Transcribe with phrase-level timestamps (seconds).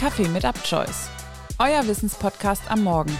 [0.00, 1.10] Kaffee mit UpChoice,
[1.58, 3.14] euer Wissenspodcast am Morgen.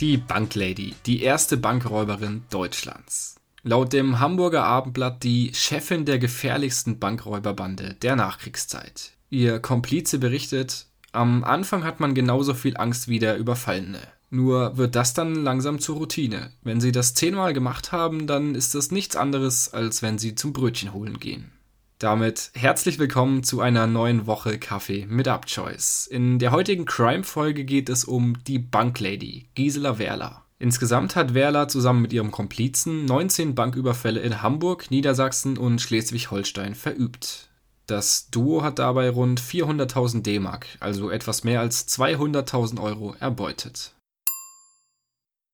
[0.00, 3.36] Die Banklady, die erste Bankräuberin Deutschlands.
[3.62, 9.10] Laut dem Hamburger Abendblatt die Chefin der gefährlichsten Bankräuberbande der Nachkriegszeit.
[9.28, 14.00] Ihr Komplize berichtet, am Anfang hat man genauso viel Angst wie der Überfallene.
[14.30, 16.52] Nur wird das dann langsam zur Routine.
[16.62, 20.54] Wenn sie das zehnmal gemacht haben, dann ist das nichts anderes, als wenn sie zum
[20.54, 21.52] Brötchen holen gehen.
[21.98, 26.06] Damit herzlich willkommen zu einer neuen Woche Kaffee mit Upchoice.
[26.06, 30.42] In der heutigen Crime-Folge geht es um die Banklady, Gisela Werler.
[30.58, 37.50] Insgesamt hat Werler zusammen mit ihrem Komplizen 19 Banküberfälle in Hamburg, Niedersachsen und Schleswig-Holstein verübt.
[37.86, 43.94] Das Duo hat dabei rund 400.000 D-Mark, also etwas mehr als 200.000 Euro, erbeutet.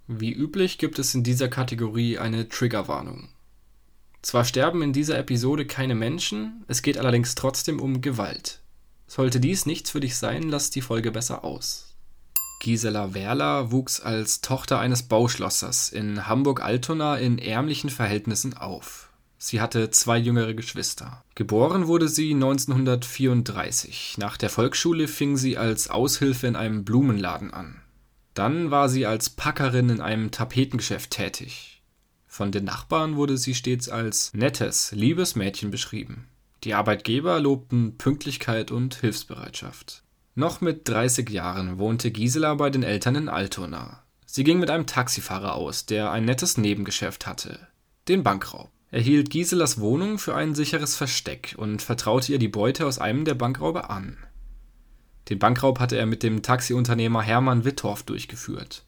[0.06, 3.28] Wie üblich gibt es in dieser Kategorie eine Triggerwarnung.
[4.22, 8.60] Zwar sterben in dieser Episode keine Menschen, es geht allerdings trotzdem um Gewalt.
[9.06, 11.94] Sollte dies nichts für dich sein, lass die Folge besser aus.
[12.60, 19.07] Gisela Werler wuchs als Tochter eines Bauschlossers in Hamburg-Altona in ärmlichen Verhältnissen auf.
[19.38, 21.24] Sie hatte zwei jüngere Geschwister.
[21.36, 24.16] Geboren wurde sie 1934.
[24.18, 27.80] Nach der Volksschule fing sie als Aushilfe in einem Blumenladen an.
[28.34, 31.82] Dann war sie als Packerin in einem Tapetengeschäft tätig.
[32.26, 36.28] Von den Nachbarn wurde sie stets als nettes, liebes Mädchen beschrieben.
[36.64, 40.02] Die Arbeitgeber lobten Pünktlichkeit und Hilfsbereitschaft.
[40.34, 44.02] Noch mit 30 Jahren wohnte Gisela bei den Eltern in Altona.
[44.26, 47.68] Sie ging mit einem Taxifahrer aus, der ein nettes Nebengeschäft hatte,
[48.08, 48.70] den Bankraub.
[48.90, 53.24] Er hielt Giselas Wohnung für ein sicheres Versteck und vertraute ihr die Beute aus einem
[53.24, 54.16] der Bankraube an.
[55.28, 58.84] Den Bankraub hatte er mit dem Taxiunternehmer Hermann Wittorf durchgeführt.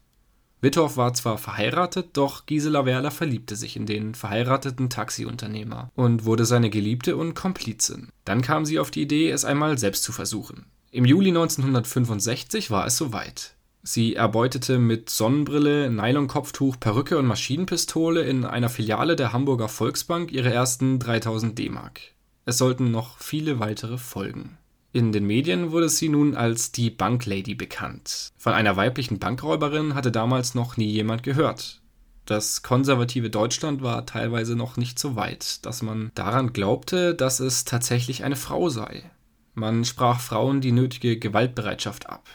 [0.59, 6.45] Wittorf war zwar verheiratet, doch Gisela Werler verliebte sich in den verheirateten Taxiunternehmer und wurde
[6.45, 8.09] seine Geliebte und Komplizin.
[8.25, 10.65] Dann kam sie auf die Idee, es einmal selbst zu versuchen.
[10.91, 13.55] Im Juli 1965 war es soweit.
[13.83, 20.53] Sie erbeutete mit Sonnenbrille, Nylonkopftuch, Perücke und Maschinenpistole in einer Filiale der Hamburger Volksbank ihre
[20.53, 21.99] ersten 3000 D-Mark.
[22.45, 24.57] Es sollten noch viele weitere folgen.
[24.93, 28.31] In den Medien wurde sie nun als die Banklady bekannt.
[28.37, 31.81] Von einer weiblichen Bankräuberin hatte damals noch nie jemand gehört.
[32.25, 37.65] Das konservative Deutschland war teilweise noch nicht so weit, dass man daran glaubte, dass es
[37.65, 39.09] tatsächlich eine Frau sei.
[39.53, 42.27] Man sprach Frauen die nötige Gewaltbereitschaft ab.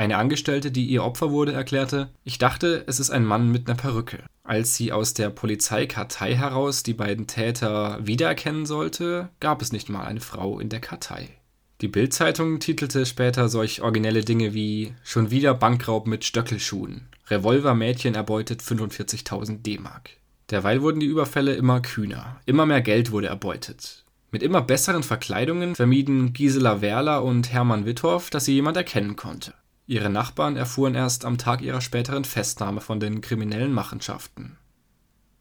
[0.00, 3.76] Eine Angestellte, die ihr Opfer wurde, erklärte, ich dachte, es ist ein Mann mit einer
[3.76, 4.24] Perücke.
[4.42, 10.06] Als sie aus der Polizeikartei heraus die beiden Täter wiedererkennen sollte, gab es nicht mal
[10.06, 11.28] eine Frau in der Kartei.
[11.82, 17.10] Die Bild-Zeitung titelte später solch originelle Dinge wie Schon wieder Bankraub mit Stöckelschuhen.
[17.28, 20.12] Revolvermädchen erbeutet 45.000 D-Mark.
[20.48, 22.40] Derweil wurden die Überfälle immer kühner.
[22.46, 24.06] Immer mehr Geld wurde erbeutet.
[24.30, 29.52] Mit immer besseren Verkleidungen vermieden Gisela Werler und Hermann Wittorf, dass sie jemand erkennen konnte.
[29.90, 34.56] Ihre Nachbarn erfuhren erst am Tag ihrer späteren Festnahme von den kriminellen Machenschaften.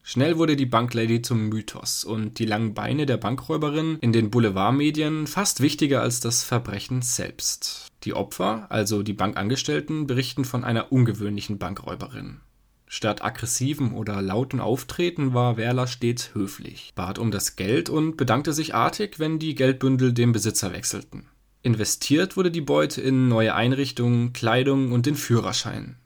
[0.02, 5.28] Schnell wurde die Banklady zum Mythos und die langen Beine der Bankräuberin in den Boulevardmedien
[5.28, 7.90] fast wichtiger als das Verbrechen selbst.
[8.06, 12.40] Die Opfer, also die Bankangestellten, berichten von einer ungewöhnlichen Bankräuberin.
[12.88, 18.54] Statt aggressivem oder lauten Auftreten war Werler stets höflich, bat um das Geld und bedankte
[18.54, 21.29] sich artig, wenn die Geldbündel dem Besitzer wechselten.
[21.62, 25.98] Investiert wurde die Beute in neue Einrichtungen, Kleidung und den Führerschein.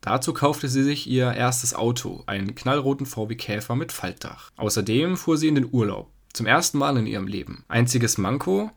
[0.00, 4.50] Dazu kaufte sie sich ihr erstes Auto, einen knallroten VW Käfer mit Faltdach.
[4.56, 6.10] Außerdem fuhr sie in den Urlaub.
[6.32, 7.64] Zum ersten Mal in ihrem Leben.
[7.68, 8.70] Einziges Manko?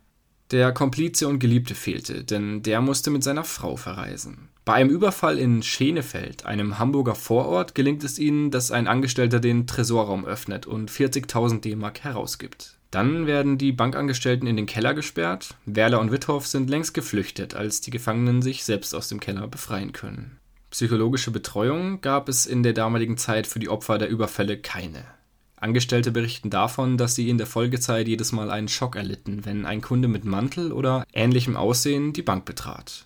[0.52, 4.48] Der Komplize und Geliebte fehlte, denn der musste mit seiner Frau verreisen.
[4.64, 9.68] Bei einem Überfall in Schenefeld, einem Hamburger Vorort, gelingt es ihnen, dass ein Angestellter den
[9.68, 12.77] Tresorraum öffnet und 40.000 D-Mark herausgibt.
[12.92, 15.56] Dann werden die Bankangestellten in den Keller gesperrt.
[15.66, 19.92] Werler und Withoff sind längst geflüchtet, als die Gefangenen sich selbst aus dem Keller befreien
[19.92, 20.40] können.
[20.70, 25.06] Psychologische Betreuung gab es in der damaligen Zeit für die Opfer der Überfälle keine.
[25.60, 29.82] Angestellte berichten davon, dass sie in der Folgezeit jedes Mal einen Schock erlitten, wenn ein
[29.82, 33.06] Kunde mit Mantel oder ähnlichem Aussehen die Bank betrat.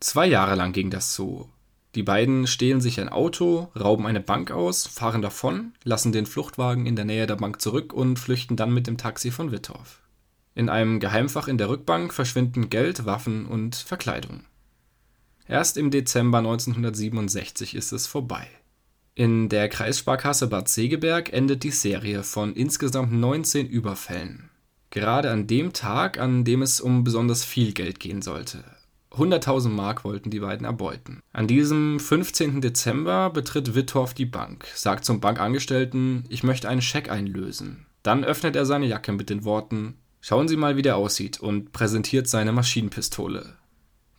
[0.00, 1.48] Zwei Jahre lang ging das so.
[1.96, 6.84] Die beiden stehlen sich ein Auto, rauben eine Bank aus, fahren davon, lassen den Fluchtwagen
[6.84, 10.02] in der Nähe der Bank zurück und flüchten dann mit dem Taxi von Wittorf.
[10.54, 14.44] In einem Geheimfach in der Rückbank verschwinden Geld, Waffen und Verkleidung.
[15.48, 18.46] Erst im Dezember 1967 ist es vorbei.
[19.14, 24.50] In der Kreissparkasse Bad Segeberg endet die Serie von insgesamt 19 Überfällen.
[24.90, 28.64] Gerade an dem Tag, an dem es um besonders viel Geld gehen sollte.
[29.16, 31.20] 100.000 Mark wollten die beiden erbeuten.
[31.32, 32.60] An diesem 15.
[32.60, 37.86] Dezember betritt Wittorf die Bank, sagt zum Bankangestellten, ich möchte einen Scheck einlösen.
[38.02, 39.94] Dann öffnet er seine Jacke mit den Worten
[40.28, 43.54] Schauen Sie mal, wie der aussieht und präsentiert seine Maschinenpistole.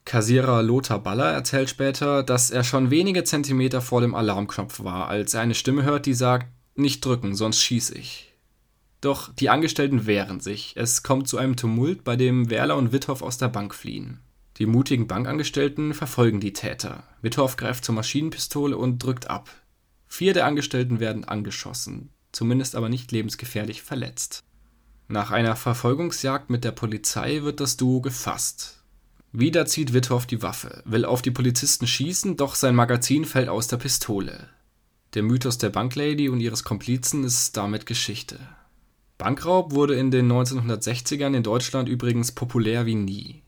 [0.05, 5.33] Kassierer Lothar Baller erzählt später, dass er schon wenige Zentimeter vor dem Alarmknopf war, als
[5.33, 8.33] er eine Stimme hört, die sagt, nicht drücken, sonst schieß ich.
[9.01, 10.75] Doch die Angestellten wehren sich.
[10.77, 14.21] Es kommt zu einem Tumult, bei dem Werler und Withoff aus der Bank fliehen.
[14.57, 17.03] Die mutigen Bankangestellten verfolgen die Täter.
[17.21, 19.49] Withoff greift zur Maschinenpistole und drückt ab.
[20.07, 24.43] Vier der Angestellten werden angeschossen, zumindest aber nicht lebensgefährlich verletzt.
[25.07, 28.83] Nach einer Verfolgungsjagd mit der Polizei wird das Duo gefasst.
[29.31, 33.67] Wieder zieht Withoff die Waffe, will auf die Polizisten schießen, doch sein Magazin fällt aus
[33.67, 34.49] der Pistole.
[35.13, 38.39] Der Mythos der Banklady und ihres Komplizen ist damit Geschichte.
[39.17, 43.43] Bankraub wurde in den 1960ern in Deutschland übrigens populär wie nie.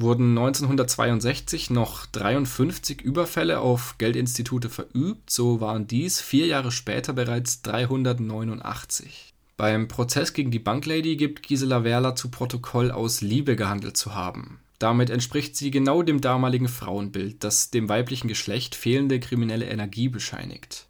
[0.00, 7.62] Wurden 1962 noch 53 Überfälle auf Geldinstitute verübt, so waren dies vier Jahre später bereits
[7.62, 9.34] 389.
[9.56, 14.60] Beim Prozess gegen die Banklady gibt Gisela Werler zu Protokoll, aus Liebe gehandelt zu haben.
[14.78, 20.86] Damit entspricht sie genau dem damaligen Frauenbild, das dem weiblichen Geschlecht fehlende kriminelle Energie bescheinigt.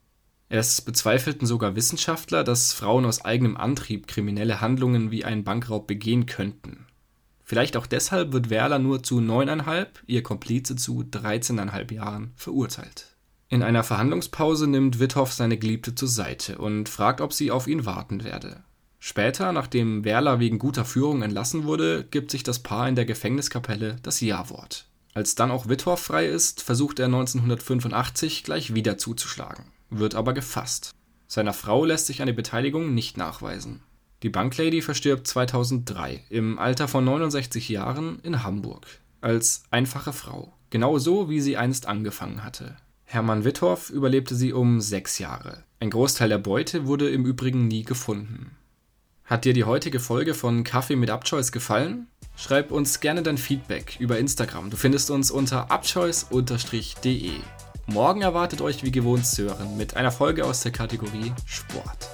[0.51, 6.27] Es bezweifelten sogar Wissenschaftler, dass Frauen aus eigenem Antrieb kriminelle Handlungen wie einen Bankraub begehen
[6.27, 6.88] könnten.
[7.49, 13.17] Vielleicht auch deshalb wird Werler nur zu neuneinhalb, ihr Komplize zu 13,5 Jahren verurteilt.
[13.49, 17.87] In einer Verhandlungspause nimmt Withoff seine Geliebte zur Seite und fragt, ob sie auf ihn
[17.87, 18.65] warten werde.
[18.99, 23.97] Später, nachdem Werler wegen guter Führung entlassen wurde, gibt sich das Paar in der Gefängniskapelle
[24.03, 24.85] das Ja-Wort.
[25.15, 30.91] Als dann auch Wittorf frei ist, versucht er 1985 gleich wieder zuzuschlagen, wird aber gefasst.
[31.29, 33.81] Seiner Frau lässt sich eine Beteiligung nicht nachweisen.
[34.23, 38.87] Die Banklady verstirbt 2003 im Alter von 69 Jahren in Hamburg
[39.21, 42.77] als einfache Frau, genau so wie sie einst angefangen hatte.
[43.05, 45.65] Hermann Wittorf überlebte sie um sechs Jahre.
[45.81, 48.57] Ein Großteil der Beute wurde im Übrigen nie gefunden.
[49.25, 52.09] Hat dir die heutige Folge von Kaffee mit Upchoice gefallen?
[52.37, 54.71] Schreib uns gerne dein Feedback über Instagram.
[54.71, 57.33] Du findest uns unter upchoice-de.
[57.87, 62.09] Morgen erwartet euch wie gewohnt Sören mit einer Folge aus der Kategorie Sport.